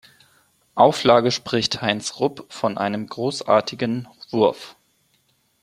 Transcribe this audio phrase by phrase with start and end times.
[0.73, 4.75] Auflage spricht Heinz Rupp von einem „großartigen Wurf“.